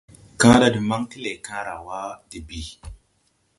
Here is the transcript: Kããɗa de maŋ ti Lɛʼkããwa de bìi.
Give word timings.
Kããɗa 0.39 0.67
de 0.73 0.79
maŋ 0.89 1.01
ti 1.09 1.17
Lɛʼkããwa 1.25 1.97
de 2.29 2.37
bìi. 2.47 2.71